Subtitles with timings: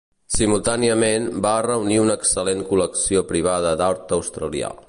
[0.35, 4.79] Simultàniament, va reunir una excel·lent col·lecció privada d'art australià.